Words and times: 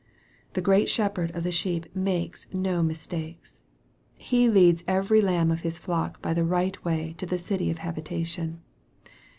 The 0.53 0.63
great 0.63 0.89
Shepherd 0.89 1.29
of 1.35 1.43
the 1.43 1.51
sheep 1.51 1.95
makes 1.95 2.51
no 2.51 2.81
mistakes. 2.81 3.59
He 4.15 4.49
leads 4.49 4.83
every 4.87 5.21
lamb 5.21 5.51
of 5.51 5.61
His 5.61 5.77
flock 5.77 6.23
by 6.23 6.33
the 6.33 6.43
right 6.43 6.83
way 6.83 7.13
to 7.19 7.27
the 7.27 7.37
city 7.37 7.69
of 7.69 7.77
habitation. 7.77 8.63